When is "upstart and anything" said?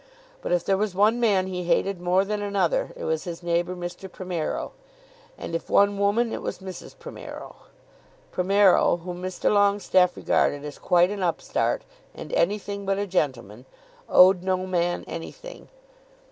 11.21-12.83